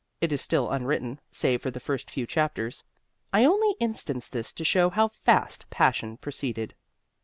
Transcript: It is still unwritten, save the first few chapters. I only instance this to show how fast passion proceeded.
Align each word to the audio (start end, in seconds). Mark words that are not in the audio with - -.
It 0.19 0.31
is 0.31 0.41
still 0.41 0.71
unwritten, 0.71 1.19
save 1.29 1.61
the 1.61 1.79
first 1.79 2.09
few 2.09 2.25
chapters. 2.25 2.83
I 3.31 3.45
only 3.45 3.75
instance 3.79 4.29
this 4.29 4.51
to 4.53 4.63
show 4.63 4.89
how 4.89 5.09
fast 5.09 5.69
passion 5.69 6.17
proceeded. 6.17 6.73